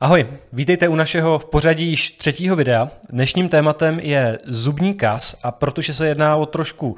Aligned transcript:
Ahoj, 0.00 0.26
vítejte 0.52 0.88
u 0.88 0.94
našeho 0.94 1.38
v 1.38 1.44
pořadí 1.44 1.86
již 1.86 2.10
třetího 2.10 2.56
videa. 2.56 2.88
Dnešním 3.10 3.48
tématem 3.48 4.00
je 4.00 4.38
zubní 4.44 4.94
kas 4.94 5.36
a 5.42 5.50
protože 5.50 5.94
se 5.94 6.08
jedná 6.08 6.36
o 6.36 6.46
trošku, 6.46 6.96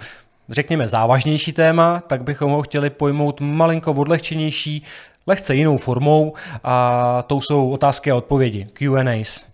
řekněme, 0.49 0.89
závažnější 0.89 1.53
téma, 1.53 2.03
tak 2.07 2.23
bychom 2.23 2.53
ho 2.53 2.63
chtěli 2.63 2.91
pojmout 2.91 3.41
malinko 3.41 3.93
odlehčenější, 3.93 4.83
lehce 5.27 5.55
jinou 5.55 5.77
formou 5.77 6.33
a 6.65 7.23
to 7.27 7.41
jsou 7.41 7.71
otázky 7.71 8.11
a 8.11 8.17
odpovědi, 8.17 8.69
Q&As. 8.73 9.45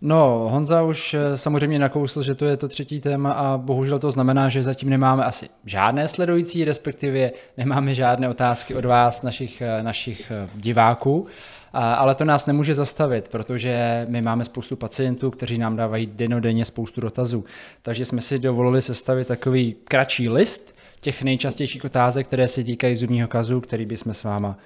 No, 0.00 0.48
Honza 0.50 0.82
už 0.82 1.14
eh, 1.14 1.36
samozřejmě 1.36 1.78
nakousl, 1.78 2.22
že 2.22 2.34
to 2.34 2.44
je 2.44 2.56
to 2.56 2.68
třetí 2.68 3.00
téma 3.00 3.32
a 3.32 3.58
bohužel 3.58 3.98
to 3.98 4.10
znamená, 4.10 4.48
že 4.48 4.62
zatím 4.62 4.90
nemáme 4.90 5.24
asi 5.24 5.48
žádné 5.64 6.08
sledující, 6.08 6.64
respektive 6.64 7.30
nemáme 7.56 7.94
žádné 7.94 8.28
otázky 8.28 8.74
od 8.74 8.84
vás, 8.84 9.22
našich, 9.22 9.60
eh, 9.60 9.82
našich 9.82 10.30
eh, 10.30 10.48
diváků. 10.54 11.26
Ale 11.72 12.14
to 12.14 12.24
nás 12.24 12.46
nemůže 12.46 12.74
zastavit, 12.74 13.28
protože 13.28 14.06
my 14.08 14.22
máme 14.22 14.44
spoustu 14.44 14.76
pacientů, 14.76 15.30
kteří 15.30 15.58
nám 15.58 15.76
dávají 15.76 16.06
denodenně 16.06 16.64
spoustu 16.64 17.00
dotazů. 17.00 17.44
Takže 17.82 18.04
jsme 18.04 18.20
si 18.20 18.38
dovolili 18.38 18.82
sestavit 18.82 19.28
takový 19.28 19.76
kratší 19.84 20.28
list 20.28 20.74
těch 21.00 21.22
nejčastějších 21.22 21.84
otázek, 21.84 22.26
které 22.26 22.48
se 22.48 22.64
týkají 22.64 22.96
zubního 22.96 23.28
kazu, 23.28 23.60
který 23.60 23.86
bychom 23.86 24.14
s 24.14 24.24
váma 24.24 24.58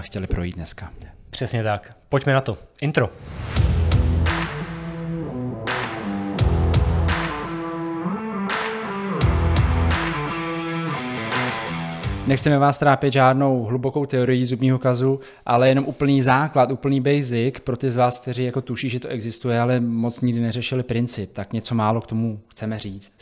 chtěli 0.00 0.26
projít 0.26 0.54
dneska. 0.54 0.90
Přesně 1.30 1.62
tak. 1.62 1.96
Pojďme 2.08 2.32
na 2.32 2.40
to. 2.40 2.58
Intro. 2.80 3.10
Nechceme 12.30 12.58
vás 12.58 12.78
trápit 12.78 13.12
žádnou 13.12 13.64
hlubokou 13.64 14.06
teorii 14.06 14.44
zubního 14.46 14.78
kazu, 14.78 15.20
ale 15.46 15.68
jenom 15.68 15.84
úplný 15.84 16.22
základ, 16.22 16.70
úplný 16.70 17.00
basic 17.00 17.54
pro 17.64 17.76
ty 17.76 17.90
z 17.90 17.96
vás, 17.96 18.18
kteří 18.18 18.44
jako 18.44 18.60
tuší, 18.60 18.88
že 18.88 19.00
to 19.00 19.08
existuje, 19.08 19.60
ale 19.60 19.80
moc 19.80 20.20
nikdy 20.20 20.40
neřešili 20.40 20.82
princip, 20.82 21.32
tak 21.32 21.52
něco 21.52 21.74
málo 21.74 22.00
k 22.00 22.06
tomu 22.06 22.40
chceme 22.48 22.78
říct. 22.78 23.18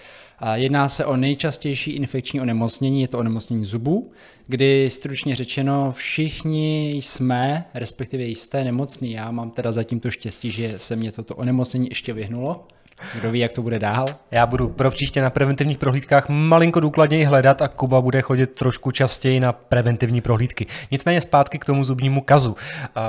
Jedná 0.55 0.89
se 0.89 1.05
o 1.05 1.17
nejčastější 1.17 1.91
infekční 1.91 2.41
onemocnění, 2.41 3.01
je 3.01 3.09
to 3.09 3.19
onemocnění 3.19 3.65
zubů, 3.65 4.13
kdy 4.47 4.91
stručně 4.91 5.35
řečeno 5.35 5.93
všichni 5.93 6.91
jsme, 6.91 7.65
respektive 7.75 8.25
jste 8.25 8.65
nemocní. 8.65 9.13
Já 9.13 9.31
mám 9.31 9.51
teda 9.51 9.73
zatím 9.73 10.01
to 10.01 10.11
štěstí, 10.11 10.51
že 10.51 10.75
se 10.79 10.97
mě 10.97 11.13
toto 11.13 11.35
onemocnění 11.35 11.87
ještě 11.91 12.13
vyhnulo. 12.13 12.67
Kdo 13.15 13.31
ví, 13.31 13.39
jak 13.39 13.53
to 13.53 13.63
bude 13.63 13.79
dál? 13.79 14.07
Já 14.31 14.47
budu 14.47 14.69
pro 14.69 14.91
příště 14.91 15.23
na 15.23 15.31
preventivních 15.31 15.79
prohlídkách 15.79 16.29
malinko 16.29 16.81
důkladněji 16.81 17.25
hledat 17.25 17.63
a 17.63 17.69
Kuba 17.69 18.01
bude 18.01 18.23
chodit 18.23 18.47
trošku 18.47 18.91
častěji 18.91 19.41
na 19.41 19.53
preventivní 19.53 20.21
prohlídky. 20.21 20.67
Nicméně 20.91 21.21
zpátky 21.21 21.59
k 21.59 21.65
tomu 21.65 21.85
zubnímu 21.85 22.21
kazu. 22.21 22.57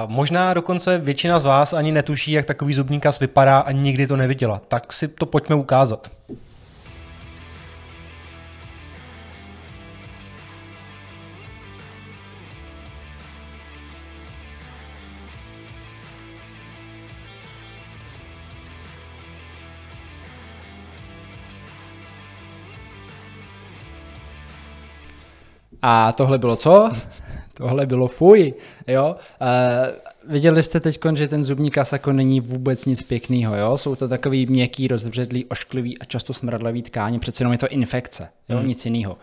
Možná 0.08 0.54
dokonce 0.54 0.98
většina 0.98 1.40
z 1.40 1.44
vás 1.44 1.74
ani 1.74 1.92
netuší, 1.92 2.32
jak 2.32 2.46
takový 2.46 2.74
zubní 2.74 3.00
kaz 3.00 3.20
vypadá 3.20 3.60
a 3.60 3.72
nikdy 3.72 4.08
to 4.08 4.18
neviděla. 4.18 4.62
Tak 4.68 4.94
si 4.94 5.08
to 5.08 5.26
pojďme 5.26 5.56
ukázat. 5.56 6.12
A 25.82 26.12
tohle 26.12 26.38
bylo 26.38 26.56
co? 26.56 26.92
tohle 27.54 27.86
bylo 27.86 28.08
fuj, 28.08 28.54
jo. 28.88 29.16
Uh, 29.42 30.09
viděli 30.28 30.64
jste 30.64 30.80
teď, 30.80 31.00
že 31.16 31.28
ten 31.28 31.46
zubní 31.46 31.72
kas 31.72 31.92
jako 31.92 32.14
není 32.14 32.42
vůbec 32.42 32.86
nic 32.86 33.04
pěkného, 33.04 33.56
jo. 33.56 33.78
Jsou 33.78 33.96
to 33.96 34.08
takový 34.08 34.46
měkký, 34.46 34.88
rozvředlý, 34.88 35.46
ošklivý 35.46 36.00
a 36.00 36.06
často 36.06 36.34
smradlavý 36.34 36.82
tkáně, 36.82 37.20
přece 37.20 37.42
jenom 37.42 37.52
je 37.52 37.58
to 37.58 37.68
infekce, 37.68 38.30
jo, 38.50 38.58
hmm. 38.58 38.68
nic 38.68 38.86
jiného. 38.86 39.18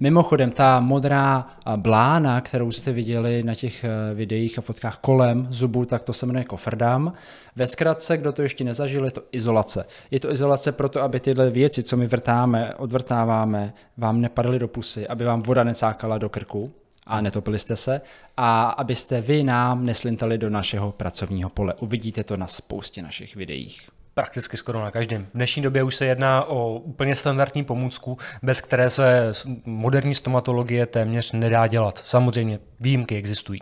Mimochodem, 0.00 0.50
ta 0.50 0.80
modrá 0.80 1.46
blána, 1.76 2.40
kterou 2.40 2.72
jste 2.72 2.92
viděli 2.92 3.42
na 3.42 3.54
těch 3.54 3.84
eh, 3.84 4.14
videích 4.14 4.58
a 4.58 4.62
fotkách 4.62 4.98
kolem 4.98 5.46
zubu, 5.50 5.84
tak 5.84 6.04
to 6.04 6.12
se 6.12 6.26
jmenuje 6.26 6.44
kofrdam. 6.44 7.12
Ve 7.56 7.66
zkratce, 7.66 8.16
kdo 8.16 8.32
to 8.32 8.42
ještě 8.42 8.64
nezažil, 8.64 9.04
je 9.04 9.10
to 9.10 9.22
izolace. 9.32 9.86
Je 10.10 10.20
to 10.20 10.32
izolace 10.32 10.72
proto, 10.72 11.02
aby 11.02 11.20
tyhle 11.20 11.50
věci, 11.50 11.82
co 11.82 11.96
my 11.96 12.06
vrtáme, 12.06 12.74
odvrtáváme, 12.74 13.74
vám 13.96 14.20
nepadaly 14.20 14.58
do 14.58 14.68
pusy, 14.68 15.08
aby 15.08 15.24
vám 15.24 15.42
voda 15.42 15.64
necákala 15.64 16.18
do 16.18 16.28
krku, 16.28 16.72
a 17.06 17.20
netopili 17.20 17.58
jste 17.58 17.76
se 17.76 18.00
a 18.36 18.70
abyste 18.70 19.20
vy 19.20 19.42
nám 19.42 19.86
neslintali 19.86 20.38
do 20.38 20.50
našeho 20.50 20.92
pracovního 20.92 21.50
pole. 21.50 21.74
Uvidíte 21.74 22.24
to 22.24 22.36
na 22.36 22.46
spoustě 22.46 23.02
našich 23.02 23.36
videích. 23.36 23.82
Prakticky 24.14 24.56
skoro 24.56 24.80
na 24.80 24.90
každém. 24.90 25.26
V 25.26 25.34
dnešní 25.34 25.62
době 25.62 25.82
už 25.82 25.94
se 25.94 26.06
jedná 26.06 26.44
o 26.44 26.78
úplně 26.78 27.14
standardní 27.16 27.64
pomůcku, 27.64 28.18
bez 28.42 28.60
které 28.60 28.90
se 28.90 29.32
moderní 29.64 30.14
stomatologie 30.14 30.86
téměř 30.86 31.32
nedá 31.32 31.66
dělat. 31.66 32.02
Samozřejmě 32.04 32.58
výjimky 32.80 33.16
existují. 33.16 33.60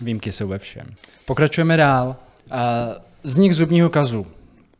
Výjimky 0.00 0.32
jsou 0.32 0.48
ve 0.48 0.58
všem. 0.58 0.86
Pokračujeme 1.26 1.76
dál. 1.76 2.16
Vznik 3.22 3.52
zubního 3.52 3.90
kazu. 3.90 4.26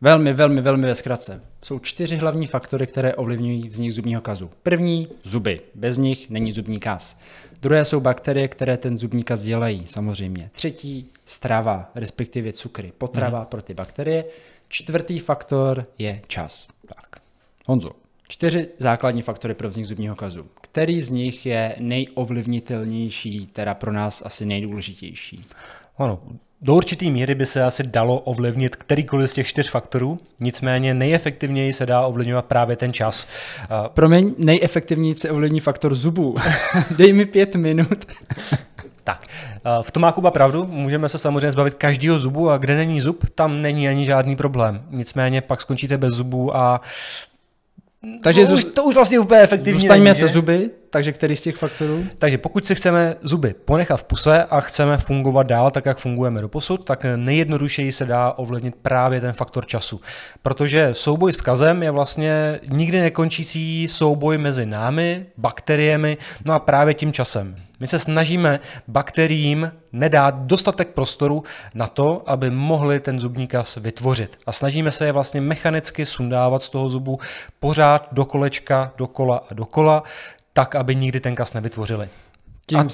Velmi, 0.00 0.32
velmi, 0.32 0.60
velmi 0.60 0.86
ve 0.86 0.94
zkratce. 0.94 1.42
Jsou 1.62 1.78
čtyři 1.78 2.16
hlavní 2.16 2.47
faktory, 2.47 2.86
které 2.86 3.14
ovlivňují 3.14 3.69
vznik 3.69 3.91
zubního 3.91 4.20
kazu. 4.20 4.50
První, 4.62 5.09
zuby. 5.22 5.60
Bez 5.75 5.98
nich 5.98 6.31
není 6.31 6.53
zubní 6.53 6.81
kaz. 6.81 7.20
Druhé 7.62 7.84
jsou 7.84 8.00
bakterie, 8.00 8.48
které 8.48 8.76
ten 8.76 8.98
zubní 8.98 9.25
kaz 9.25 9.41
dělají, 9.41 9.82
samozřejmě. 9.87 10.50
Třetí, 10.53 11.10
strava, 11.26 11.91
respektive 11.94 12.53
cukry, 12.53 12.92
potrava 12.98 13.38
hmm. 13.38 13.47
pro 13.47 13.62
ty 13.62 13.75
bakterie. 13.75 14.25
Čtvrtý 14.69 15.19
faktor 15.19 15.87
je 15.98 16.22
čas. 16.26 16.69
Tak, 16.87 17.22
Honzo, 17.66 17.91
čtyři 18.28 18.69
základní 18.78 19.22
faktory 19.22 19.54
pro 19.54 19.69
vznik 19.69 19.87
zubního 19.87 20.16
kazu. 20.16 20.47
Který 20.60 21.00
z 21.00 21.10
nich 21.10 21.47
je 21.47 21.76
nejovlivnitelnější, 21.78 23.47
teda 23.47 23.75
pro 23.75 23.92
nás 23.92 24.22
asi 24.26 24.47
nejdůležitější? 24.47 25.44
Ano, 25.98 26.22
do 26.62 26.74
určité 26.74 27.06
míry 27.06 27.34
by 27.34 27.46
se 27.46 27.64
asi 27.64 27.82
dalo 27.82 28.19
ovlivnit 28.19 28.76
kterýkoliv 28.76 29.30
z 29.30 29.32
těch 29.32 29.46
čtyř 29.46 29.70
faktorů, 29.70 30.19
nicméně 30.41 30.94
nejefektivněji 30.94 31.72
se 31.72 31.86
dá 31.86 32.06
ovlivňovat 32.06 32.44
právě 32.44 32.76
ten 32.76 32.92
čas. 32.92 33.26
Promiň, 33.88 34.34
nejefektivněji 34.38 35.14
se 35.14 35.30
ovlivní 35.30 35.60
faktor 35.60 35.94
zubů. 35.94 36.36
Dej 36.96 37.12
mi 37.12 37.26
pět 37.26 37.54
minut. 37.54 38.06
Tak, 39.04 39.26
v 39.82 39.91
tom 39.91 40.00
má 40.00 40.12
Kuba 40.12 40.30
pravdu, 40.30 40.64
můžeme 40.64 41.08
se 41.08 41.19
samozřejmě 41.19 41.52
zbavit 41.52 41.74
každého 41.74 42.19
zubu 42.19 42.50
a 42.50 42.58
kde 42.58 42.76
není 42.76 43.00
zub, 43.00 43.25
tam 43.34 43.62
není 43.62 43.88
ani 43.88 44.04
žádný 44.04 44.36
problém. 44.36 44.82
Nicméně 44.90 45.40
pak 45.40 45.60
skončíte 45.60 45.98
bez 45.98 46.12
zubů 46.12 46.56
a 46.56 46.80
takže 48.22 48.46
to, 48.46 48.52
už, 48.52 48.64
to 48.64 48.84
už 48.84 48.94
vlastně 48.94 49.19
úplně 49.19 49.40
efektivní 49.40 49.80
Zůstaňme 49.80 50.14
se 50.14 50.28
zuby, 50.28 50.70
takže 50.91 51.12
který 51.12 51.37
z 51.37 51.43
těch 51.43 51.56
faktorů? 51.56 52.04
Takže 52.19 52.38
pokud 52.38 52.66
si 52.66 52.75
chceme 52.75 53.15
zuby 53.22 53.54
ponechat 53.65 54.00
v 54.00 54.04
puse 54.04 54.44
a 54.44 54.60
chceme 54.60 54.99
fungovat 54.99 55.47
dál 55.47 55.71
tak, 55.71 55.87
jak 55.87 55.99
fungujeme 55.99 56.41
do 56.41 56.49
posud, 56.49 56.84
tak 56.84 57.06
nejjednodušeji 57.16 57.93
se 57.93 58.04
dá 58.04 58.32
ovlivnit 58.32 58.75
právě 58.82 59.21
ten 59.21 59.32
faktor 59.32 59.66
času. 59.66 60.00
Protože 60.43 60.88
souboj 60.93 61.32
s 61.32 61.41
kazem 61.41 61.82
je 61.82 61.91
vlastně 61.91 62.60
nikdy 62.71 63.00
nekončící 63.00 63.88
souboj 63.88 64.38
mezi 64.38 64.66
námi, 64.66 65.26
bakteriemi, 65.37 66.16
no 66.44 66.54
a 66.54 66.59
právě 66.59 66.94
tím 66.94 67.12
časem. 67.12 67.56
My 67.81 67.87
se 67.87 67.99
snažíme 67.99 68.60
bakteriím 68.88 69.72
nedát 69.93 70.34
dostatek 70.34 70.88
prostoru 70.88 71.43
na 71.75 71.87
to, 71.87 72.22
aby 72.26 72.50
mohli 72.50 73.00
ten 73.00 73.20
zubní 73.20 73.47
kas 73.47 73.76
vytvořit. 73.76 74.38
A 74.47 74.53
snažíme 74.53 74.91
se 74.91 75.06
je 75.06 75.12
vlastně 75.12 75.41
mechanicky 75.41 76.06
sundávat 76.06 76.62
z 76.62 76.69
toho 76.69 76.91
zubu 76.91 77.19
pořád 77.60 78.09
do 78.12 78.25
kolečka, 78.25 78.93
dokola 78.97 79.44
a 79.50 79.55
dokola, 79.55 80.03
tak, 80.58 80.74
aby 80.74 80.96
nikdy 80.96 81.20
ten 81.20 81.34
kas 81.34 81.54
nevytvořili. 81.54 82.08
Tím... 82.66 82.78
A 82.78 82.86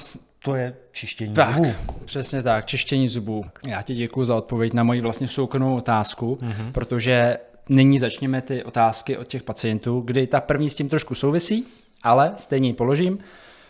to 0.45 0.55
je 0.55 0.75
čištění 0.93 1.35
tak, 1.35 1.57
zubů. 1.57 1.73
Přesně 2.05 2.43
tak, 2.43 2.67
čištění 2.67 3.09
zubů. 3.09 3.45
Já 3.67 3.83
ti 3.83 3.95
děkuji 3.95 4.25
za 4.25 4.37
odpověď 4.37 4.73
na 4.73 4.83
moji 4.83 5.01
vlastně 5.01 5.29
soukromou 5.29 5.77
otázku, 5.77 6.39
mm-hmm. 6.43 6.73
protože 6.73 7.39
nyní 7.69 7.99
začněme 7.99 8.43
ty 8.43 8.65
otázky 8.65 9.17
od 9.17 9.27
těch 9.27 9.43
pacientů, 9.43 10.01
kdy 10.01 10.27
ta 10.27 10.41
první 10.41 10.71
s 10.71 10.75
tím 10.75 10.89
trošku 10.89 11.15
souvisí, 11.15 11.67
ale 12.03 12.33
stejně 12.37 12.69
ji 12.69 12.73
položím. 12.73 13.19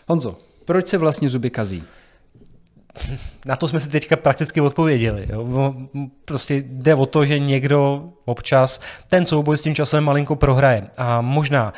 Honzo, 0.07 0.37
proč 0.65 0.87
se 0.87 0.97
vlastně 0.97 1.29
zuby 1.29 1.49
kazí? 1.49 1.83
Na 3.45 3.55
to 3.55 3.67
jsme 3.67 3.79
si 3.79 3.89
teďka 3.89 4.15
prakticky 4.15 4.61
odpověděli. 4.61 5.27
Jo. 5.29 5.73
Prostě 6.25 6.63
jde 6.67 6.95
o 6.95 7.05
to, 7.05 7.25
že 7.25 7.39
někdo 7.39 8.09
občas 8.25 8.79
ten 9.09 9.25
souboj 9.25 9.57
s 9.57 9.61
tím 9.61 9.75
časem 9.75 10.03
malinko 10.03 10.35
prohraje. 10.35 10.87
A 10.97 11.21
možná 11.21 11.73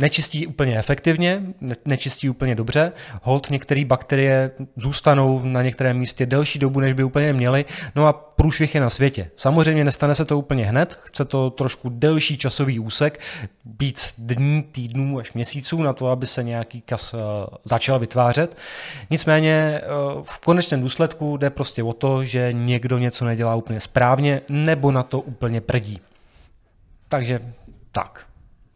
nečistí 0.00 0.46
úplně 0.46 0.78
efektivně, 0.78 1.42
nečistí 1.84 2.30
úplně 2.30 2.54
dobře. 2.54 2.92
Hold 3.22 3.50
některé 3.50 3.84
bakterie 3.84 4.50
zůstanou 4.76 5.40
na 5.44 5.62
některém 5.62 5.98
místě 5.98 6.26
delší 6.26 6.58
dobu, 6.58 6.80
než 6.80 6.92
by 6.92 7.04
úplně 7.04 7.32
měly. 7.32 7.64
No 7.96 8.06
a 8.06 8.12
průšvih 8.12 8.74
je 8.74 8.80
na 8.80 8.90
světě. 8.90 9.30
Samozřejmě 9.36 9.84
nestane 9.84 10.14
se 10.14 10.24
to 10.24 10.38
úplně 10.38 10.66
hned, 10.66 10.98
chce 11.02 11.24
to 11.24 11.50
trošku 11.50 11.88
delší 11.88 12.38
časový 12.38 12.78
úsek, 12.78 13.20
víc 13.80 14.14
dní, 14.18 14.62
týdnů 14.62 15.18
až 15.18 15.32
měsíců 15.32 15.82
na 15.82 15.92
to, 15.92 16.08
aby 16.08 16.26
se 16.26 16.42
nějaký 16.42 16.80
kas 16.80 17.14
eh, 17.14 17.18
začal 17.64 17.98
vytvářet. 17.98 18.56
Nicméně 19.10 19.80
eh, 19.82 19.86
v 20.22 20.38
konečném 20.38 20.80
důsledku 20.80 21.36
jde 21.36 21.50
prostě 21.50 21.82
o 21.82 21.92
to, 21.92 22.24
že 22.24 22.52
někdo 22.52 22.98
něco 22.98 23.24
nedělá 23.24 23.54
úplně 23.54 23.80
správně 23.80 24.40
nebo 24.48 24.92
na 24.92 25.02
to 25.02 25.20
úplně 25.20 25.60
prdí. 25.60 26.00
Takže 27.08 27.40
tak. 27.92 28.26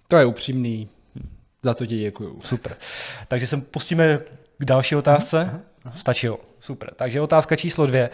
To 0.08 0.16
je 0.16 0.24
upřímný. 0.24 0.88
Za 1.64 1.74
to 1.74 1.86
ti 1.86 1.98
děkuju. 1.98 2.40
Super. 2.42 2.76
Takže 3.28 3.46
se 3.46 3.56
pustíme 3.56 4.18
k 4.58 4.64
další 4.64 4.96
otázce. 4.96 5.60
Stačilo. 5.94 6.40
Super. 6.60 6.94
Takže 6.94 7.20
otázka 7.20 7.56
číslo 7.56 7.86
dvě. 7.86 8.10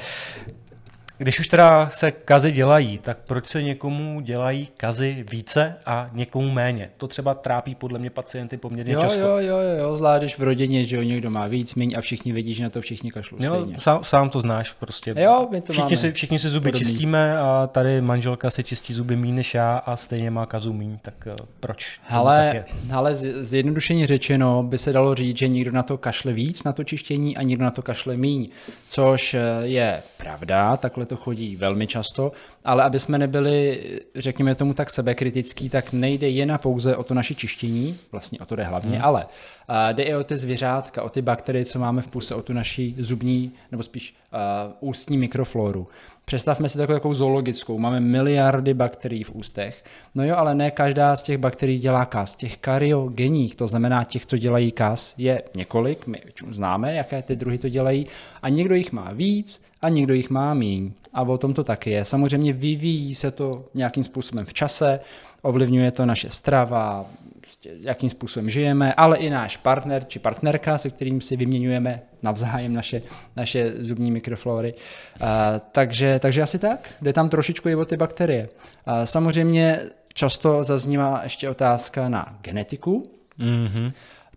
Když 1.21 1.41
už 1.41 1.49
teda 1.49 1.91
se 1.93 2.11
kazy 2.11 2.53
dělají, 2.53 2.99
tak 2.99 3.19
proč 3.27 3.47
se 3.47 3.63
někomu 3.63 4.21
dělají 4.21 4.69
kazy 4.77 5.25
více 5.31 5.75
a 5.87 6.11
někomu 6.13 6.51
méně? 6.51 6.91
To 6.97 7.09
třeba 7.09 7.35
trápí 7.35 7.75
podle 7.75 7.99
mě 7.99 8.11
pacienty 8.11 8.57
poměrně 8.57 8.93
jo, 8.93 9.01
často. 9.01 9.21
Jo, 9.21 9.39
jo, 9.39 9.59
jo, 9.79 9.97
zvlášť 9.97 10.23
když 10.23 10.39
v 10.39 10.43
rodině, 10.43 10.85
že 10.85 10.97
jo, 10.97 11.03
někdo 11.03 11.31
má 11.31 11.47
víc, 11.47 11.75
méně 11.75 11.97
a 11.97 12.01
všichni 12.01 12.33
vidí, 12.33 12.55
že 12.55 12.63
na 12.63 12.71
to 12.71 12.81
všichni 12.81 13.11
kašlou 13.11 13.39
jo, 13.41 13.55
stejně. 13.55 13.81
Sám, 13.81 14.05
sám 14.05 14.31
to 14.31 14.41
znáš 14.41 14.73
prostě. 14.73 15.15
Jo, 15.19 15.49
my 15.51 15.61
to 15.61 15.73
všichni, 15.73 15.83
máme 15.83 15.97
si, 15.97 16.13
všichni 16.13 16.39
si 16.39 16.49
zuby 16.49 16.73
podobný. 16.73 16.87
čistíme 16.87 17.39
a 17.39 17.67
tady 17.73 18.01
manželka 18.01 18.51
si 18.51 18.65
čistí 18.65 18.95
zuby 18.95 19.17
méně 19.17 19.33
než 19.33 19.55
já 19.55 19.77
a 19.77 19.97
stejně 19.97 20.31
má 20.31 20.47
kazu 20.47 20.73
míň, 20.73 20.99
tak 21.03 21.15
uh, 21.27 21.47
proč? 21.61 22.01
Ale, 22.09 22.65
ale 22.93 23.17
zjednodušeně 23.17 24.07
řečeno 24.07 24.63
by 24.63 24.79
se 24.79 24.93
dalo 24.93 25.15
říct, 25.15 25.39
že 25.39 25.49
někdo 25.49 25.73
na 25.73 25.83
to 25.83 25.99
kašle 25.99 26.33
víc, 26.33 26.65
na 26.65 26.73
to 26.73 26.85
čištění 26.85 27.37
a 27.37 27.43
někdo 27.43 27.65
na 27.65 27.71
to 27.71 27.83
kašle 27.83 28.17
míň, 28.17 28.49
což 28.85 29.35
eh, 29.35 29.41
je 29.63 30.03
pravda, 30.17 30.77
takhle 30.77 31.07
to 31.11 31.17
chodí 31.17 31.57
velmi 31.57 31.87
často, 31.87 32.33
ale 32.65 32.83
aby 32.83 32.99
jsme 32.99 33.19
nebyli, 33.19 33.83
řekněme 34.15 34.55
tomu 34.55 34.75
tak 34.75 34.91
sebekritický, 34.91 35.69
tak 35.69 35.93
nejde 35.93 36.29
jen 36.29 36.53
a 36.53 36.59
pouze 36.59 36.97
o 36.97 37.05
to 37.05 37.15
naše 37.15 37.35
čištění, 37.35 37.99
vlastně 38.13 38.39
o 38.39 38.47
to 38.47 38.57
jde 38.57 38.65
hlavně, 38.65 38.97
hmm. 38.97 39.05
ale 39.05 39.25
uh, 39.25 39.75
jde 39.93 40.03
i 40.03 40.15
o 40.15 40.25
ty 40.25 40.37
zvířátka, 40.37 41.03
o 41.03 41.09
ty 41.09 41.23
bakterie, 41.23 41.65
co 41.65 41.79
máme 41.79 42.03
v 42.03 42.07
puse, 42.07 42.35
o 42.35 42.43
tu 42.43 42.53
naší 42.53 42.95
zubní, 42.99 43.53
nebo 43.71 43.83
spíš 43.83 44.15
uh, 44.33 44.89
ústní 44.89 45.19
mikrofloru. 45.19 45.89
Představme 46.25 46.69
si 46.69 46.79
takovou, 46.79 46.97
takovou 46.97 47.15
zoologickou. 47.15 47.79
Máme 47.79 48.01
miliardy 48.01 48.75
bakterií 48.75 49.25
v 49.25 49.35
ústech. 49.35 49.85
No 50.15 50.25
jo, 50.25 50.37
ale 50.37 50.55
ne 50.55 50.71
každá 50.71 51.17
z 51.17 51.23
těch 51.23 51.39
bakterií 51.39 51.79
dělá 51.79 52.05
kas. 52.05 52.37
Těch 52.37 52.57
kariogenních, 52.57 53.57
to 53.57 53.67
znamená 53.67 54.05
těch, 54.05 54.27
co 54.27 54.37
dělají 54.37 54.73
kas, 54.73 55.15
je 55.19 55.43
několik. 55.55 56.07
My 56.07 56.23
známe, 56.49 56.95
jaké 56.95 57.23
ty 57.23 57.37
druhy 57.37 57.59
to 57.59 57.69
dělají. 57.69 58.07
A 58.43 58.49
někdo 58.49 58.75
jich 58.75 58.93
má 58.93 59.13
víc 59.13 59.65
a 59.83 59.89
někdo 59.89 60.15
jich 60.15 60.31
má 60.31 60.55
míň. 60.55 60.93
A 61.13 61.23
o 61.23 61.39
tom 61.39 61.55
to 61.55 61.65
taky 61.65 61.91
je. 61.91 62.05
Samozřejmě 62.05 62.53
vyvíjí 62.53 63.15
se 63.15 63.31
to 63.31 63.65
nějakým 63.75 64.05
způsobem 64.05 64.45
v 64.45 64.55
čase, 64.55 65.01
ovlivňuje 65.43 65.91
to 65.91 66.07
naše 66.07 66.31
strava, 66.31 67.07
prostě 67.41 67.71
jakým 67.81 68.11
způsobem 68.11 68.51
žijeme, 68.51 68.95
ale 68.95 69.19
i 69.19 69.31
náš 69.31 69.57
partner 69.57 70.05
či 70.05 70.19
partnerka, 70.19 70.79
se 70.79 70.91
kterým 70.91 71.21
si 71.21 71.37
vyměňujeme 71.37 72.03
navzájem 72.23 72.73
naše, 72.73 73.03
naše 73.37 73.73
zubní 73.85 74.11
mikroflory. 74.11 74.75
Uh, 74.75 75.27
takže, 75.73 76.19
takže 76.19 76.43
asi 76.43 76.59
tak, 76.59 76.91
jde 77.03 77.13
tam 77.13 77.29
trošičku 77.29 77.69
i 77.69 77.75
o 77.75 77.85
ty 77.85 77.97
bakterie. 77.97 78.49
Uh, 78.49 79.05
samozřejmě 79.05 79.81
často 80.15 80.65
zaznívá 80.65 81.21
ještě 81.23 81.51
otázka 81.51 82.09
na 82.09 82.39
genetiku. 82.41 83.03
Mm-hmm. 83.39 83.93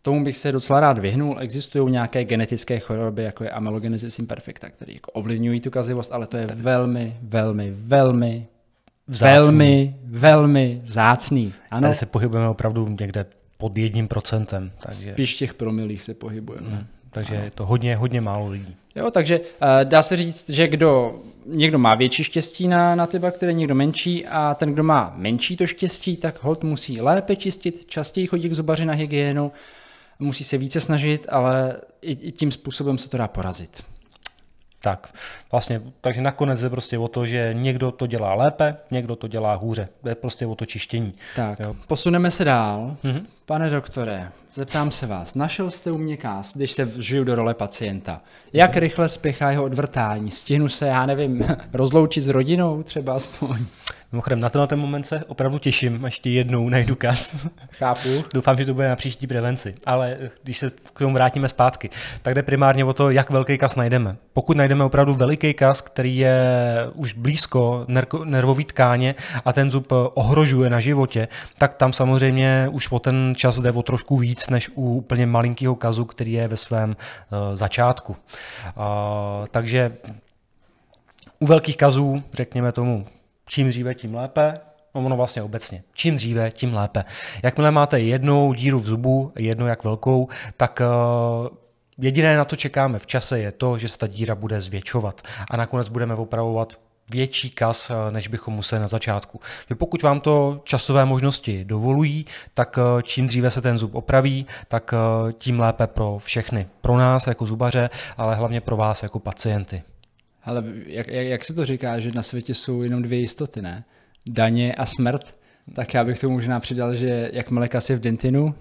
Tomu 0.05 0.23
bych 0.23 0.37
se 0.37 0.51
docela 0.51 0.79
rád 0.79 0.97
vyhnul. 0.99 1.37
Existují 1.39 1.91
nějaké 1.91 2.23
genetické 2.23 2.79
choroby, 2.79 3.23
jako 3.23 3.43
je 3.43 3.49
amelogenesis 3.49 4.19
imperfecta, 4.19 4.69
které 4.69 4.93
jako 4.93 5.11
ovlivňují 5.11 5.61
tu 5.61 5.71
kazivost, 5.71 6.11
ale 6.11 6.27
to 6.27 6.37
je 6.37 6.45
velmi, 6.55 7.17
velmi, 7.21 7.73
velmi 7.75 8.47
Vzácný. 9.07 9.35
Velmi, 9.35 9.95
velmi 10.03 10.81
vzácný. 10.83 11.53
Ano. 11.71 11.81
Tady 11.81 11.95
se 11.95 12.05
pohybujeme 12.05 12.49
opravdu 12.49 12.95
někde 12.99 13.25
pod 13.57 13.77
jedním 13.77 14.07
procentem. 14.07 14.71
Takže... 14.83 15.13
Spíš 15.13 15.35
těch 15.35 15.53
promilých 15.53 16.03
se 16.03 16.13
pohybujeme. 16.13 16.69
Hmm. 16.69 16.87
Takže 17.09 17.35
ano. 17.35 17.43
je 17.43 17.51
to 17.51 17.65
hodně, 17.65 17.95
hodně 17.95 18.21
málo 18.21 18.49
lidí. 18.49 18.75
Jo, 18.95 19.11
takže 19.11 19.39
uh, 19.39 19.45
dá 19.83 20.03
se 20.03 20.17
říct, 20.17 20.49
že 20.49 20.67
kdo, 20.67 21.19
někdo 21.45 21.79
má 21.79 21.95
větší 21.95 22.23
štěstí 22.23 22.67
na, 22.67 22.95
na 22.95 23.07
ty 23.07 23.19
bakterie, 23.19 23.53
někdo 23.53 23.75
menší 23.75 24.25
a 24.25 24.55
ten, 24.55 24.73
kdo 24.73 24.83
má 24.83 25.13
menší 25.15 25.57
to 25.57 25.67
štěstí, 25.67 26.17
tak 26.17 26.43
hod 26.43 26.63
musí 26.63 27.01
lépe 27.01 27.35
čistit, 27.35 27.85
častěji 27.85 28.27
chodit 28.27 28.49
k 28.49 28.53
zubaři 28.53 28.85
na 28.85 28.93
hygienu, 28.93 29.51
musí 30.19 30.43
se 30.43 30.57
více 30.57 30.81
snažit, 30.81 31.27
ale 31.29 31.81
i, 32.01 32.11
i 32.11 32.31
tím 32.31 32.51
způsobem 32.51 32.97
se 32.97 33.09
to 33.09 33.17
dá 33.17 33.27
porazit. 33.27 33.83
Tak, 34.81 35.13
vlastně, 35.51 35.81
takže 36.01 36.21
nakonec 36.21 36.61
je 36.61 36.69
prostě 36.69 36.97
o 36.97 37.07
to, 37.07 37.25
že 37.25 37.49
někdo 37.53 37.91
to 37.91 38.07
dělá 38.07 38.33
lépe, 38.33 38.77
někdo 38.91 39.15
to 39.15 39.27
dělá 39.27 39.55
hůře. 39.55 39.89
Je 40.05 40.15
prostě 40.15 40.45
o 40.45 40.55
to 40.55 40.65
čištění. 40.65 41.13
Tak, 41.35 41.59
jo. 41.59 41.75
posuneme 41.87 42.31
se 42.31 42.45
dál. 42.45 42.97
Mm-hmm. 43.03 43.25
Pane 43.45 43.69
doktore, 43.69 44.31
zeptám 44.51 44.91
se 44.91 45.07
vás, 45.07 45.35
našel 45.35 45.71
jste 45.71 45.91
u 45.91 45.97
mě 45.97 46.17
kás, 46.17 46.57
když 46.57 46.71
se 46.71 46.91
žiju 46.97 47.23
do 47.23 47.35
role 47.35 47.53
pacienta. 47.53 48.21
Jak 48.53 48.77
rychle 48.77 49.09
spěchá 49.09 49.51
jeho 49.51 49.63
odvrtání? 49.63 50.31
Stihnu 50.31 50.69
se, 50.69 50.87
já 50.87 51.05
nevím, 51.05 51.45
rozloučit 51.73 52.23
s 52.23 52.27
rodinou 52.27 52.83
třeba 52.83 53.13
aspoň? 53.13 53.65
Mimochodem, 54.13 54.39
na 54.39 54.49
tenhle 54.49 54.67
ten 54.67 54.79
moment 54.79 55.03
se 55.03 55.25
opravdu 55.27 55.57
těším, 55.59 56.05
až 56.05 56.19
ti 56.19 56.33
jednou 56.33 56.69
najdu 56.69 56.95
kas. 56.95 57.35
Chápu. 57.71 58.09
Doufám, 58.33 58.57
že 58.57 58.65
to 58.65 58.73
bude 58.73 58.89
na 58.89 58.95
příští 58.95 59.27
prevenci. 59.27 59.75
Ale 59.85 60.17
když 60.43 60.57
se 60.57 60.69
k 60.93 60.99
tomu 60.99 61.13
vrátíme 61.13 61.49
zpátky, 61.49 61.89
tak 62.21 62.35
jde 62.35 62.43
primárně 62.43 62.85
o 62.85 62.93
to, 62.93 63.09
jak 63.09 63.29
velký 63.29 63.57
kas 63.57 63.75
najdeme. 63.75 64.15
Pokud 64.33 64.57
najdeme 64.57 64.83
opravdu 64.83 65.13
veliký 65.13 65.53
kas, 65.53 65.81
který 65.81 66.17
je 66.17 66.37
už 66.93 67.13
blízko 67.13 67.85
nervové 68.23 68.63
tkáně 68.63 69.15
a 69.45 69.53
ten 69.53 69.69
zub 69.69 69.87
ohrožuje 70.13 70.69
na 70.69 70.79
životě, 70.79 71.27
tak 71.57 71.73
tam 71.73 71.93
samozřejmě 71.93 72.67
už 72.71 72.91
o 72.91 72.99
ten 72.99 73.32
čas 73.35 73.61
jde 73.61 73.71
o 73.71 73.83
trošku 73.83 74.17
víc, 74.17 74.49
než 74.49 74.69
u 74.75 74.95
úplně 74.95 75.25
malinkého 75.25 75.75
kazu, 75.75 76.05
který 76.05 76.33
je 76.33 76.47
ve 76.47 76.57
svém 76.57 76.89
uh, 76.89 77.57
začátku. 77.57 78.11
Uh, 78.11 79.47
takže 79.51 79.97
u 81.39 81.45
velkých 81.45 81.77
kazů, 81.77 82.23
řekněme 82.33 82.71
tomu 82.71 83.05
čím 83.45 83.69
dříve, 83.69 83.95
tím 83.95 84.15
lépe. 84.15 84.59
No 84.95 85.05
ono 85.05 85.17
vlastně 85.17 85.43
obecně. 85.43 85.83
Čím 85.93 86.15
dříve, 86.15 86.51
tím 86.51 86.73
lépe. 86.73 87.05
Jakmile 87.43 87.71
máte 87.71 87.99
jednou 87.99 88.53
díru 88.53 88.79
v 88.79 88.85
zubu, 88.85 89.31
jednu 89.39 89.67
jak 89.67 89.83
velkou, 89.83 90.27
tak 90.57 90.81
uh, 90.81 91.47
jediné 91.97 92.37
na 92.37 92.45
to 92.45 92.55
čekáme 92.55 92.99
v 92.99 93.07
čase 93.07 93.39
je 93.39 93.51
to, 93.51 93.77
že 93.77 93.87
se 93.87 93.97
ta 93.97 94.07
díra 94.07 94.35
bude 94.35 94.61
zvětšovat 94.61 95.21
a 95.51 95.57
nakonec 95.57 95.89
budeme 95.89 96.15
opravovat 96.15 96.73
větší 97.09 97.49
kas, 97.49 97.89
eh, 97.89 98.11
než 98.11 98.27
bychom 98.27 98.53
museli 98.53 98.81
na 98.81 98.87
začátku. 98.87 99.39
Že 99.69 99.75
pokud 99.75 100.03
vám 100.03 100.19
to 100.19 100.61
časové 100.63 101.05
možnosti 101.05 101.65
dovolují, 101.65 102.25
tak 102.53 102.77
eh, 102.77 103.03
čím 103.03 103.27
dříve 103.27 103.51
se 103.51 103.61
ten 103.61 103.77
zub 103.77 103.95
opraví, 103.95 104.45
tak 104.67 104.93
tím 105.33 105.59
lépe 105.59 105.87
pro 105.87 106.17
všechny. 106.23 106.67
Pro 106.81 106.97
nás 106.97 107.27
jako 107.27 107.45
zubaře, 107.45 107.89
ale 108.17 108.35
hlavně 108.35 108.61
pro 108.61 108.77
vás 108.77 109.03
jako 109.03 109.19
pacienty. 109.19 109.83
Ale 110.43 110.63
jak, 110.85 111.07
jak, 111.07 111.27
jak 111.27 111.43
se 111.43 111.53
to 111.53 111.65
říká, 111.65 111.99
že 111.99 112.11
na 112.11 112.23
světě 112.23 112.53
jsou 112.53 112.81
jenom 112.81 113.01
dvě 113.01 113.19
jistoty, 113.19 113.61
ne? 113.61 113.83
Daně 114.29 114.75
a 114.75 114.85
smrt. 114.85 115.35
Tak 115.75 115.93
já 115.93 116.03
bych 116.03 116.19
tomu 116.19 116.33
možná 116.33 116.59
přidal, 116.59 116.93
že 116.93 117.29
jakmile 117.33 117.67
kas 117.67 117.89
je 117.89 117.95
v 117.95 117.99
dentinu, 117.99 118.55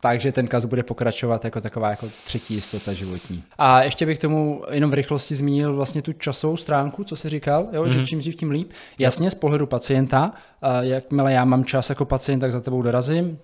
takže 0.00 0.32
ten 0.32 0.46
kas 0.46 0.64
bude 0.64 0.82
pokračovat 0.82 1.44
jako 1.44 1.60
taková 1.60 1.90
jako 1.90 2.08
třetí 2.24 2.54
jistota 2.54 2.92
životní. 2.92 3.42
A 3.58 3.82
ještě 3.82 4.06
bych 4.06 4.18
tomu 4.18 4.62
jenom 4.70 4.90
v 4.90 4.94
rychlosti 4.94 5.34
zmínil 5.34 5.76
vlastně 5.76 6.02
tu 6.02 6.12
časovou 6.12 6.56
stránku, 6.56 7.04
co 7.04 7.16
se 7.16 7.30
říkal, 7.30 7.68
jo, 7.72 7.84
mm-hmm. 7.84 7.88
že 7.88 7.98
mhm. 7.98 8.06
čím 8.06 8.18
dřív 8.18 8.36
tím 8.36 8.50
líp. 8.50 8.70
Jasně 8.98 9.30
z 9.30 9.34
pohledu 9.34 9.66
pacienta, 9.66 10.32
jakmile 10.80 11.32
já 11.32 11.44
mám 11.44 11.64
čas 11.64 11.90
jako 11.90 12.04
pacient, 12.04 12.40
tak 12.40 12.52
za 12.52 12.60
tebou 12.60 12.82
dorazím, 12.82 13.38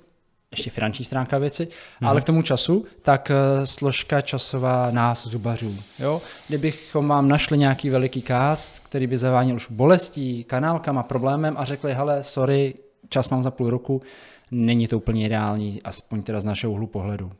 ještě 0.50 0.70
finanční 0.70 1.04
stránka 1.04 1.38
věci, 1.38 1.64
mm-hmm. 1.64 2.08
ale 2.08 2.20
k 2.20 2.24
tomu 2.24 2.42
času, 2.42 2.84
tak 3.02 3.30
uh, 3.30 3.64
složka 3.64 4.20
časová 4.20 4.90
nás 4.90 5.26
zubařů. 5.26 5.76
Jo? 5.98 6.22
Kdybychom 6.48 7.08
vám 7.08 7.28
našli 7.28 7.58
nějaký 7.58 7.90
veliký 7.90 8.22
kást, 8.22 8.78
který 8.78 9.06
by 9.06 9.18
zaváněl 9.18 9.56
už 9.56 9.70
bolestí, 9.70 10.44
kanálkama, 10.44 11.02
problémem 11.02 11.54
a 11.58 11.64
řekli, 11.64 11.94
hele, 11.94 12.22
sorry, 12.22 12.74
čas 13.08 13.30
mám 13.30 13.42
za 13.42 13.50
půl 13.50 13.70
roku, 13.70 14.02
není 14.50 14.88
to 14.88 14.96
úplně 14.96 15.26
ideální, 15.26 15.82
aspoň 15.82 16.22
teda 16.22 16.40
z 16.40 16.44
našeho 16.44 16.72
úhlu 16.72 16.86
pohledu. 16.86 17.32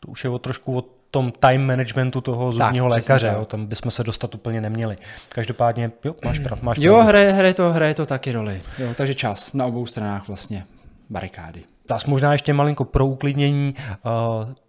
To 0.00 0.08
už 0.08 0.24
je 0.24 0.30
o 0.30 0.38
trošku 0.38 0.78
o 0.78 0.84
tom 1.10 1.32
time 1.32 1.66
managementu 1.66 2.20
toho 2.20 2.52
zubního 2.52 2.88
tak, 2.88 2.96
lékaře, 2.96 3.34
jo, 3.38 3.44
tam 3.44 3.66
bychom 3.66 3.90
se 3.90 4.04
dostat 4.04 4.34
úplně 4.34 4.60
neměli. 4.60 4.96
Každopádně, 5.28 5.92
jo, 6.04 6.14
máš 6.24 6.38
pravdu. 6.38 6.64
Máš 6.64 6.78
jo, 6.78 6.96
hraje, 6.96 7.32
hraje, 7.32 7.54
to, 7.54 7.72
hraje 7.72 7.94
to 7.94 8.06
taky 8.06 8.32
roli, 8.32 8.62
jo, 8.78 8.88
takže 8.96 9.14
čas 9.14 9.52
na 9.52 9.66
obou 9.66 9.86
stranách 9.86 10.28
vlastně 10.28 10.66
barikády. 11.10 11.62
Tak 11.86 12.06
možná 12.06 12.32
ještě 12.32 12.52
malinko 12.52 12.84
pro 12.84 13.06
uklidnění. 13.06 13.74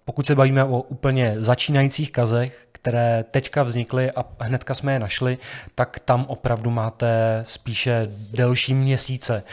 Pokud 0.06 0.26
se 0.26 0.36
bavíme 0.36 0.64
o 0.64 0.82
úplně 0.82 1.36
začínajících 1.38 2.12
kazech, 2.12 2.68
které 2.72 3.26
teďka 3.32 3.64
vznikly 3.64 4.12
a 4.12 4.26
hnedka 4.40 4.74
jsme 4.74 4.94
je 4.94 5.00
našli, 5.00 5.38
tak 5.76 6.00
tam 6.00 6.26
opravdu 6.28 6.70
máte 6.70 7.42
spíše 7.44 8.10
delší 8.32 8.74
měsíce 8.74 9.44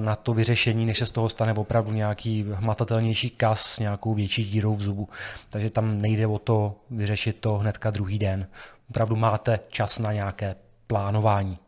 na 0.00 0.16
to 0.16 0.34
vyřešení, 0.34 0.86
než 0.86 0.98
se 0.98 1.06
z 1.06 1.10
toho 1.10 1.28
stane 1.28 1.54
opravdu 1.54 1.92
nějaký 1.92 2.46
hmatatelnější 2.52 3.30
kas 3.30 3.60
s 3.60 3.78
nějakou 3.78 4.14
větší 4.14 4.44
dírou 4.44 4.74
v 4.74 4.82
zubu. 4.82 5.08
Takže 5.50 5.70
tam 5.70 6.00
nejde 6.00 6.26
o 6.26 6.38
to 6.38 6.74
vyřešit 6.90 7.36
to 7.40 7.58
hnedka 7.58 7.90
druhý 7.90 8.18
den. 8.18 8.46
Opravdu 8.90 9.16
máte 9.16 9.60
čas 9.68 9.98
na 9.98 10.12
nějaké 10.12 10.54
plánování. 10.86 11.58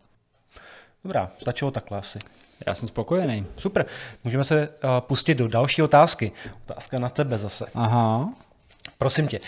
Dobrá, 1.05 1.31
stačilo 1.43 1.71
takhle 1.71 1.99
asi. 1.99 2.19
Já 2.67 2.75
jsem 2.75 2.89
spokojený. 2.89 3.47
Super. 3.57 3.87
Můžeme 4.25 4.45
se 4.45 4.69
uh, 4.69 4.91
pustit 5.01 5.35
do 5.35 5.49
další 5.49 5.83
otázky. 5.83 6.33
Otázka 6.69 6.99
na 6.99 7.09
tebe 7.09 7.39
zase. 7.39 7.67
Aha. 7.75 8.29
Prosím 8.99 9.29
tě. 9.29 9.41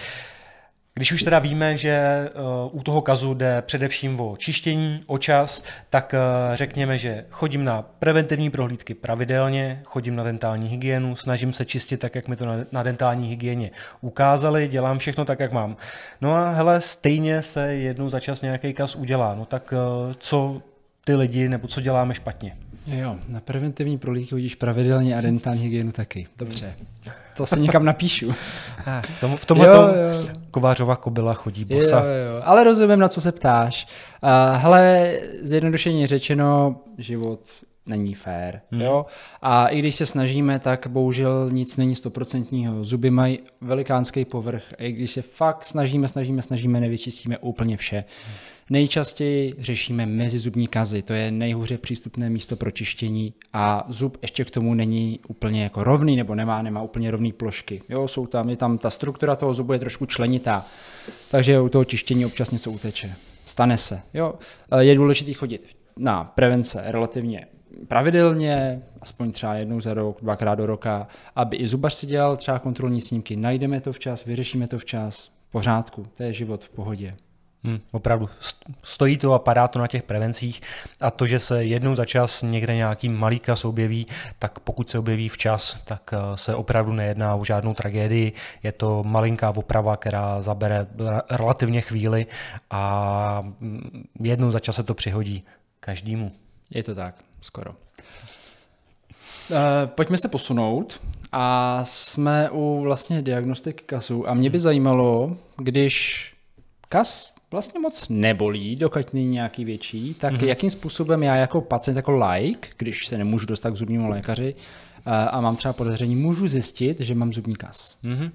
Když 0.95 1.13
už 1.13 1.23
teda 1.23 1.39
víme, 1.39 1.77
že 1.77 2.29
uh, 2.71 2.81
u 2.81 2.83
toho 2.83 3.03
kazu 3.03 3.35
jde 3.35 3.63
především 3.63 4.21
o 4.21 4.37
čištění, 4.37 5.01
o 5.07 5.19
čas, 5.19 5.65
tak 5.91 6.15
uh, 6.15 6.57
řekněme, 6.57 6.99
že 6.99 7.25
chodím 7.31 7.65
na 7.65 7.83
preventivní 7.83 8.51
prohlídky 8.51 8.95
pravidelně, 8.95 9.83
chodím 9.85 10.17
na 10.17 10.23
dentální 10.23 10.69
hygienu, 10.69 11.17
snažím 11.17 11.53
se 11.53 11.65
čistit 11.65 11.97
tak, 11.97 12.15
jak 12.15 12.29
mi 12.29 12.37
to 12.37 12.47
na, 12.47 12.55
na 12.73 12.83
dentální 12.83 13.29
hygieně 13.29 13.71
ukázali, 14.01 14.69
dělám 14.69 14.99
všechno 14.99 15.25
tak, 15.25 15.41
jak 15.41 15.53
mám. 15.53 15.77
No 16.21 16.35
a 16.35 16.51
hele, 16.51 16.81
stejně 16.81 17.43
se 17.43 17.75
jednou 17.75 18.09
za 18.09 18.21
čas 18.21 18.43
nějaký 18.43 18.75
kaz 18.75 18.95
udělá. 18.95 19.35
No 19.35 19.45
tak 19.45 19.73
uh, 19.73 20.13
co 20.19 20.63
ty 21.05 21.15
lidi, 21.15 21.49
nebo 21.49 21.69
co 21.69 21.81
děláme 21.81 22.15
špatně? 22.15 22.57
Jo, 22.87 23.17
na 23.29 23.41
preventivní 23.41 23.99
prohlídky 23.99 24.31
chodíš 24.31 24.55
pravidelně 24.55 25.17
a 25.17 25.21
dentální 25.21 25.63
hygienu 25.63 25.93
taky. 25.93 26.27
Dobře. 26.39 26.75
To 27.37 27.47
si 27.47 27.61
někam 27.61 27.85
napíšu. 27.85 28.31
Ah, 28.87 29.03
v, 29.07 29.21
tom, 29.21 29.37
v 29.37 29.45
tomhle 29.45 29.67
jo, 29.67 29.75
jo. 29.75 30.29
Kovářova 30.51 30.97
kobila 30.97 31.35
chodí 31.35 31.65
bosa. 31.65 31.99
Jo, 31.99 32.05
jo. 32.05 32.43
Ale 32.45 32.65
rozumím, 32.65 32.99
na 32.99 33.09
co 33.09 33.21
se 33.21 33.33
ptáš. 33.33 33.87
Uh, 34.23 34.57
hele, 34.57 35.13
zjednodušeně 35.43 36.07
řečeno, 36.07 36.77
život 36.99 37.41
není 37.87 38.15
fér. 38.15 38.61
Hmm. 38.71 38.81
Jo? 38.81 39.07
A 39.43 39.69
i 39.69 39.79
když 39.79 39.97
se 39.97 40.07
snažíme, 40.07 40.59
tak 40.59 40.87
bohužel 40.87 41.51
nic 41.51 41.77
není 41.77 41.95
stoprocentního. 41.95 42.85
Zuby 42.85 43.11
mají 43.11 43.39
velikánský 43.61 44.25
povrch 44.25 44.65
a 44.79 44.83
i 44.83 44.93
když 44.93 45.11
se 45.11 45.23
fakt 45.23 45.65
snažíme, 45.65 46.09
snažíme, 46.09 46.43
snažíme, 46.43 46.81
nevyčistíme 46.81 47.39
úplně 47.39 47.77
vše. 47.77 48.05
Hmm. 48.27 48.35
Nejčastěji 48.71 49.55
řešíme 49.59 50.07
mezizubní 50.07 50.67
kazy, 50.67 51.03
to 51.03 51.13
je 51.13 51.31
nejhůře 51.31 51.79
přístupné 51.79 52.31
místo 52.31 52.57
pro 52.57 52.71
čištění 52.71 53.35
a 53.53 53.85
zub 53.89 54.19
ještě 54.23 54.45
k 54.45 54.51
tomu 54.51 54.75
není 54.75 55.21
úplně 55.29 55.63
jako 55.63 55.85
rovný 55.85 56.17
nebo 56.17 56.35
nemá, 56.35 56.63
nemá 56.63 56.83
úplně 56.83 57.11
rovný 57.11 57.33
plošky. 57.33 57.83
Jo, 57.89 58.09
jsou 58.09 58.27
tam, 58.27 58.51
je 58.51 58.57
tam 58.57 58.79
ta 58.79 58.91
struktura 58.91 59.37
toho 59.37 59.55
zubu 59.55 59.73
je 59.73 59.79
trošku 59.79 60.07
členitá, 60.07 60.67
takže 61.31 61.61
u 61.61 61.69
toho 61.69 61.85
čištění 61.85 62.27
občas 62.27 62.51
něco 62.51 62.71
uteče. 62.71 63.15
Stane 63.47 63.79
se. 63.79 64.03
Jo. 64.15 64.35
Je 64.79 64.95
důležité 64.95 65.33
chodit 65.33 65.69
na 65.97 66.25
prevence 66.25 66.83
relativně 66.87 67.47
pravidelně, 67.89 68.83
aspoň 69.01 69.33
třeba 69.33 69.55
jednou 69.55 69.81
za 69.81 69.95
rok, 69.95 70.19
dvakrát 70.23 70.55
do 70.55 70.67
roka, 70.67 71.07
aby 71.37 71.57
i 71.57 71.67
zubař 71.67 71.95
si 71.95 72.07
dělal 72.07 72.37
třeba 72.37 72.59
kontrolní 72.59 73.01
snímky. 73.01 73.37
Najdeme 73.37 73.81
to 73.81 73.93
včas, 73.93 74.25
vyřešíme 74.25 74.69
to 74.69 74.79
včas, 74.79 75.31
v 75.49 75.53
pořádku, 75.53 76.07
to 76.17 76.23
je 76.23 76.33
život 76.33 76.65
v 76.65 76.69
pohodě. 76.69 77.17
Hmm, 77.65 77.81
opravdu, 77.93 78.29
stojí 78.83 79.19
to 79.19 79.33
a 79.33 79.39
padá 79.39 79.69
to 79.69 79.79
na 79.79 79.87
těch 79.87 80.03
prevencích 80.03 80.61
a 81.01 81.11
to, 81.11 81.27
že 81.27 81.39
se 81.39 81.65
jednou 81.65 81.95
za 81.95 82.05
čas 82.05 82.43
někde 82.43 82.75
nějaký 82.75 83.09
malý 83.09 83.39
kas 83.39 83.65
objeví, 83.65 84.07
tak 84.39 84.59
pokud 84.59 84.89
se 84.89 84.99
objeví 84.99 85.29
včas, 85.29 85.81
tak 85.85 86.11
eh, 86.13 86.37
se 86.37 86.55
opravdu 86.55 86.93
nejedná 86.93 87.35
o 87.35 87.45
žádnou 87.45 87.75
tragédii. 87.75 88.33
Je 88.63 88.73
to 88.73 89.05
malinká 89.05 89.51
oprava, 89.57 89.97
která 89.97 90.43
zabere 90.43 90.87
relativně 91.31 91.81
chvíli 91.81 92.27
a 92.71 93.43
mm, 93.61 94.05
jednou 94.21 94.51
za 94.51 94.59
čas 94.59 94.77
se 94.77 94.83
to 94.83 94.95
přihodí 94.95 95.45
každému. 95.81 96.33
Je 96.71 96.83
to 96.83 96.95
tak, 96.95 97.15
skoro. 97.41 97.71
Uh, 97.71 99.57
pojďme 99.87 100.19
se 100.19 100.29
posunout 100.29 101.01
a 101.33 101.81
jsme 101.85 102.51
u 102.51 102.81
vlastně 102.83 103.23
diagnostiky 103.23 103.85
kasu 103.85 104.29
a 104.29 104.35
mě 104.35 104.51
by 104.51 104.59
zajímalo, 104.59 105.37
když 105.57 106.27
kas 106.89 107.33
vlastně 107.51 107.81
moc 107.81 108.09
nebolí, 108.09 108.77
dokud 108.77 109.15
není 109.15 109.27
nějaký 109.27 109.65
větší, 109.65 110.15
tak 110.15 110.33
mm-hmm. 110.33 110.47
jakým 110.47 110.71
způsobem 110.71 111.23
já 111.23 111.37
jako 111.37 111.61
pacient, 111.61 111.97
jako 111.97 112.13
like, 112.13 112.69
když 112.77 113.07
se 113.07 113.19
nemůžu 113.19 113.47
dostat 113.47 113.71
k 113.71 113.77
zubnímu 113.77 114.09
lékaři 114.09 114.55
a 115.31 115.41
mám 115.41 115.57
třeba 115.57 115.73
podezření, 115.73 116.17
můžu 116.17 116.49
zjistit, 116.49 117.01
že 117.01 117.15
mám 117.15 117.33
zubní 117.33 117.57
kas. 117.57 117.97
Mm-hmm. 118.05 118.31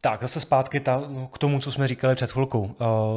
Tak, 0.00 0.22
zase 0.22 0.40
zpátky 0.40 0.80
ta, 0.80 1.02
k 1.32 1.38
tomu, 1.38 1.58
co 1.58 1.72
jsme 1.72 1.88
říkali 1.88 2.14
před 2.14 2.30
chvilkou. 2.30 2.70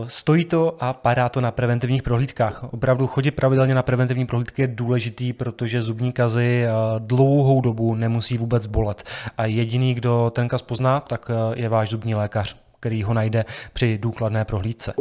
Stojí 0.07 0.45
to 0.45 0.77
a 0.79 0.93
padá 0.93 1.29
to 1.29 1.41
na 1.41 1.51
preventivních 1.51 2.03
prohlídkách. 2.03 2.63
Opravdu 2.73 3.07
chodit 3.07 3.31
pravidelně 3.31 3.75
na 3.75 3.83
preventivní 3.83 4.25
prohlídky 4.25 4.61
je 4.61 4.67
důležitý, 4.67 5.33
protože 5.33 5.81
zubní 5.81 6.11
kazy 6.11 6.65
dlouhou 6.99 7.61
dobu 7.61 7.95
nemusí 7.95 8.37
vůbec 8.37 8.65
bolet. 8.65 9.03
A 9.37 9.45
jediný, 9.45 9.93
kdo 9.93 10.31
ten 10.35 10.47
kaz 10.47 10.61
pozná, 10.61 10.99
tak 10.99 11.31
je 11.55 11.69
váš 11.69 11.89
zubní 11.89 12.15
lékař 12.15 12.64
který 12.85 13.03
ho 13.03 13.13
najde 13.13 13.45
při 13.73 13.97
důkladné 13.97 14.45
prohlídce. 14.45 14.93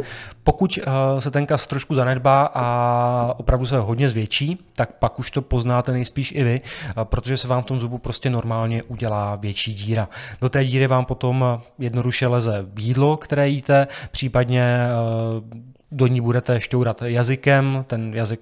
Pokud 0.43 0.79
eh, 0.81 1.21
se 1.21 1.31
ten 1.31 1.45
kas 1.45 1.67
trošku 1.67 1.93
zanedbá 1.93 2.49
a 2.53 3.33
opravdu 3.37 3.65
se 3.65 3.79
hodně 3.79 4.09
zvětší, 4.09 4.57
tak 4.75 4.91
pak 4.91 5.19
už 5.19 5.31
to 5.31 5.41
poznáte 5.41 5.91
nejspíš 5.91 6.31
i 6.31 6.43
vy, 6.43 6.61
eh, 6.61 6.93
protože 7.03 7.37
se 7.37 7.47
vám 7.47 7.63
v 7.63 7.65
tom 7.65 7.79
zubu 7.79 7.97
prostě 7.97 8.29
normálně 8.29 8.83
udělá 8.83 9.35
větší 9.35 9.73
díra. 9.73 10.09
Do 10.41 10.49
té 10.49 10.65
díry 10.65 10.87
vám 10.87 11.05
potom 11.05 11.61
jednoduše 11.79 12.27
leze 12.27 12.65
jídlo, 12.79 13.17
které 13.17 13.49
jíte, 13.49 13.87
případně 14.11 14.63
eh, 14.63 15.69
do 15.91 16.07
ní 16.07 16.21
budete 16.21 16.59
šťourat 16.59 17.01
jazykem, 17.01 17.83
ten 17.87 18.13
jazyk 18.13 18.39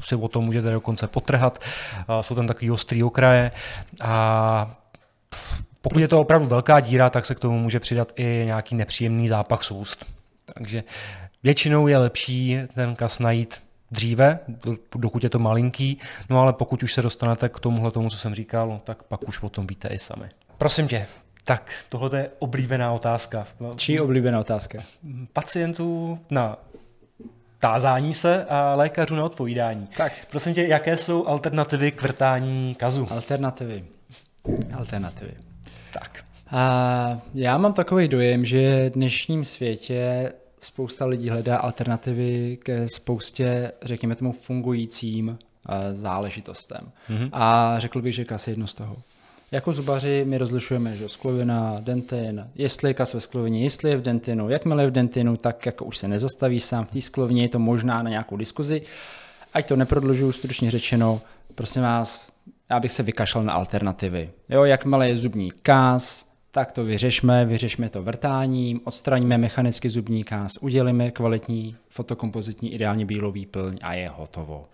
si 0.00 0.14
o 0.14 0.28
tom 0.28 0.44
můžete 0.44 0.70
dokonce 0.70 1.06
potrhat, 1.06 1.58
jsou 2.20 2.34
tam 2.34 2.46
takový 2.46 2.70
ostrý 2.70 3.02
okraje 3.02 3.50
a 4.02 4.76
pokud 5.84 5.98
je 5.98 6.08
to 6.08 6.20
opravdu 6.20 6.46
velká 6.46 6.80
díra, 6.80 7.10
tak 7.10 7.26
se 7.26 7.34
k 7.34 7.40
tomu 7.40 7.58
může 7.58 7.80
přidat 7.80 8.12
i 8.16 8.42
nějaký 8.44 8.74
nepříjemný 8.74 9.28
zápach 9.28 9.62
z 9.62 9.70
úst. 9.70 10.06
Takže 10.54 10.84
většinou 11.42 11.86
je 11.86 11.98
lepší 11.98 12.58
ten 12.74 12.94
kas 12.96 13.18
najít 13.18 13.62
dříve, 13.90 14.38
dokud 14.96 15.24
je 15.24 15.30
to 15.30 15.38
malinký, 15.38 16.00
no 16.30 16.40
ale 16.40 16.52
pokud 16.52 16.82
už 16.82 16.92
se 16.92 17.02
dostanete 17.02 17.48
k 17.48 17.60
tomuhle 17.60 17.90
tomu, 17.90 18.10
co 18.10 18.16
jsem 18.16 18.34
říkal, 18.34 18.80
tak 18.84 19.02
pak 19.02 19.28
už 19.28 19.42
o 19.42 19.48
tom 19.48 19.66
víte 19.66 19.88
i 19.88 19.98
sami. 19.98 20.28
Prosím 20.58 20.88
tě, 20.88 21.06
tak 21.44 21.70
tohle 21.88 22.18
je 22.18 22.30
oblíbená 22.38 22.92
otázka. 22.92 23.46
Čí 23.76 24.00
oblíbená 24.00 24.40
otázka? 24.40 24.78
Pacientů 25.32 26.18
na 26.30 26.58
tázání 27.58 28.14
se 28.14 28.44
a 28.44 28.74
lékařů 28.74 29.14
na 29.14 29.24
odpovídání. 29.24 29.86
Tak. 29.96 30.12
Prosím 30.30 30.54
tě, 30.54 30.66
jaké 30.66 30.96
jsou 30.96 31.26
alternativy 31.26 31.92
k 31.92 32.02
vrtání 32.02 32.74
kazu? 32.74 33.08
Alternativy. 33.10 33.84
Alternativy. 34.74 35.34
Tak. 35.94 36.24
A 36.50 37.20
já 37.34 37.58
mám 37.58 37.72
takový 37.72 38.08
dojem, 38.08 38.44
že 38.44 38.90
v 38.90 38.92
dnešním 38.92 39.44
světě 39.44 40.32
spousta 40.60 41.06
lidí 41.06 41.28
hledá 41.28 41.56
alternativy 41.56 42.58
ke 42.62 42.88
spoustě, 42.88 43.72
řekněme 43.82 44.14
tomu, 44.14 44.32
fungujícím 44.32 45.38
eh, 45.68 45.94
záležitostem. 45.94 46.92
Mm-hmm. 47.10 47.28
A 47.32 47.74
řekl 47.78 48.02
bych, 48.02 48.14
že 48.14 48.24
kas 48.24 48.46
je 48.46 48.52
jedno 48.52 48.66
z 48.66 48.74
toho. 48.74 48.96
Jako 49.50 49.72
zubaři 49.72 50.24
my 50.26 50.38
rozlišujeme, 50.38 50.96
že 50.96 51.08
sklovina, 51.08 51.76
dentin, 51.80 52.46
jestli 52.54 52.90
je 52.90 52.94
kas 52.94 53.14
ve 53.14 53.20
sklovině, 53.20 53.62
jestli 53.62 53.90
je 53.90 53.96
v 53.96 54.02
dentinu, 54.02 54.48
jakmile 54.48 54.82
je 54.82 54.86
v 54.86 54.92
dentinu, 54.92 55.36
tak 55.36 55.66
jako 55.66 55.84
už 55.84 55.98
se 55.98 56.08
nezastaví 56.08 56.60
sám 56.60 56.86
v 56.86 56.90
té 56.90 57.00
sklovině, 57.00 57.42
je 57.42 57.48
to 57.48 57.58
možná 57.58 58.02
na 58.02 58.10
nějakou 58.10 58.36
diskuzi. 58.36 58.82
Ať 59.52 59.68
to 59.68 59.76
neprodlužuju, 59.76 60.32
stručně 60.32 60.70
řečeno, 60.70 61.20
prosím 61.54 61.82
vás, 61.82 62.33
já 62.70 62.80
bych 62.80 62.92
se 62.92 63.02
vykašlal 63.02 63.44
na 63.44 63.52
alternativy. 63.52 64.30
Jo, 64.48 64.64
jakmile 64.64 65.08
je 65.08 65.16
zubní 65.16 65.50
kás, 65.50 66.26
tak 66.50 66.72
to 66.72 66.84
vyřešme, 66.84 67.44
vyřešme 67.44 67.88
to 67.88 68.02
vrtáním, 68.02 68.80
odstraňme 68.84 69.38
mechanicky 69.38 69.90
zubní 69.90 70.24
kás, 70.24 70.52
udělíme 70.60 71.10
kvalitní 71.10 71.76
fotokompozitní 71.88 72.74
ideálně 72.74 73.06
bílou 73.06 73.32
výplň 73.32 73.78
a 73.82 73.94
je 73.94 74.08
hotovo. 74.08 74.64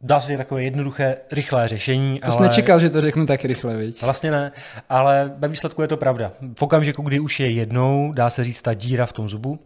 Dá 0.00 0.20
se 0.20 0.36
takové 0.36 0.62
jednoduché, 0.62 1.16
rychlé 1.32 1.68
řešení. 1.68 2.20
To 2.20 2.26
ale... 2.26 2.36
jsi 2.36 2.42
nečekal, 2.42 2.80
že 2.80 2.90
to 2.90 3.00
řeknu 3.00 3.26
tak 3.26 3.44
rychle, 3.44 3.76
viď? 3.76 4.02
Vlastně 4.02 4.30
ne, 4.30 4.52
ale 4.88 5.34
ve 5.38 5.48
výsledku 5.48 5.82
je 5.82 5.88
to 5.88 5.96
pravda. 5.96 6.32
V 6.58 6.62
okamžiku, 6.62 7.02
kdy 7.02 7.20
už 7.20 7.40
je 7.40 7.50
jednou, 7.50 8.12
dá 8.12 8.30
se 8.30 8.44
říct 8.44 8.62
ta 8.62 8.74
díra 8.74 9.06
v 9.06 9.12
tom 9.12 9.28
zubu, 9.28 9.58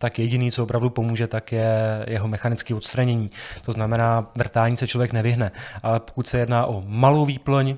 tak 0.00 0.18
jediný, 0.18 0.52
co 0.52 0.62
opravdu 0.62 0.90
pomůže, 0.90 1.26
tak 1.26 1.52
je 1.52 2.04
jeho 2.08 2.28
mechanické 2.28 2.74
odstranění. 2.74 3.30
To 3.64 3.72
znamená, 3.72 4.30
vrtání 4.36 4.76
se 4.76 4.86
člověk 4.86 5.12
nevyhne, 5.12 5.52
ale 5.82 6.00
pokud 6.00 6.26
se 6.26 6.38
jedná 6.38 6.66
o 6.66 6.82
malou 6.86 7.24
výplň, 7.24 7.76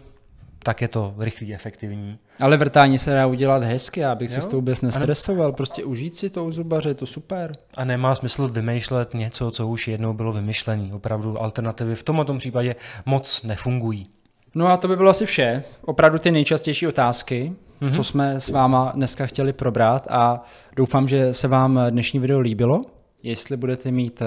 tak 0.63 0.83
je 0.83 0.89
to 0.89 1.15
rychlý, 1.19 1.55
efektivní. 1.55 2.19
Ale 2.41 2.57
vrtání 2.57 2.99
se 2.99 3.15
dá 3.15 3.27
udělat 3.27 3.63
hezky, 3.63 4.05
abych 4.05 4.31
se 4.31 4.41
s 4.41 4.47
tou 4.47 4.57
vůbec 4.57 4.81
nestresoval. 4.81 5.53
Prostě 5.53 5.85
užít 5.85 6.17
si 6.17 6.31
to 6.31 6.45
u 6.45 6.51
zubaře, 6.51 6.89
je 6.89 6.95
to 6.95 7.07
super. 7.07 7.53
A 7.77 7.85
nemá 7.85 8.15
smysl 8.15 8.49
vymýšlet 8.49 9.15
něco, 9.15 9.51
co 9.51 9.69
už 9.69 9.89
jednou 9.89 10.13
bylo 10.13 10.33
vymyšlené. 10.33 10.95
Opravdu 10.95 11.43
alternativy 11.43 11.95
v 11.95 12.03
tomto 12.03 12.35
případě 12.35 12.77
moc 13.07 13.43
nefungují. 13.43 14.07
No 14.55 14.67
a 14.67 14.77
to 14.77 14.89
by 14.89 14.97
bylo 14.97 15.11
asi 15.11 15.27
vše. 15.27 15.63
Opravdu 15.83 16.19
ty 16.19 16.31
nejčastější 16.31 16.87
otázky, 16.87 17.53
mm-hmm. 17.81 17.97
co 17.97 18.05
jsme 18.05 18.41
s 18.41 18.49
váma 18.49 18.93
dneska 18.95 19.27
chtěli 19.27 19.53
probrat 19.53 20.07
a 20.11 20.45
doufám, 20.77 21.09
že 21.09 21.35
se 21.35 21.49
vám 21.49 21.81
dnešní 21.91 22.21
video 22.21 22.41
líbilo. 22.41 22.81
Jestli 23.23 23.57
budete 23.57 23.91
mít 23.91 24.23
eh, 24.23 24.27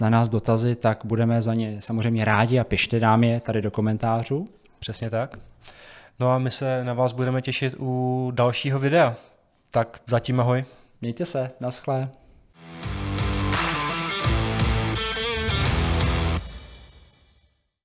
na 0.00 0.10
nás 0.10 0.28
dotazy, 0.28 0.74
tak 0.74 1.00
budeme 1.04 1.42
za 1.42 1.54
ně 1.54 1.76
samozřejmě 1.80 2.24
rádi 2.24 2.58
a 2.58 2.64
pište 2.64 3.00
nám 3.00 3.24
je 3.24 3.40
tady 3.40 3.62
do 3.62 3.70
komentářů. 3.70 4.48
Přesně 4.78 5.10
tak. 5.10 5.38
No 6.20 6.30
a 6.30 6.38
my 6.38 6.50
se 6.50 6.84
na 6.84 6.94
vás 6.94 7.12
budeme 7.12 7.42
těšit 7.42 7.74
u 7.78 8.30
dalšího 8.34 8.78
videa. 8.78 9.16
Tak 9.70 10.00
zatím 10.06 10.40
ahoj. 10.40 10.64
Mějte 11.00 11.24
se, 11.24 11.50
naschle. 11.60 12.08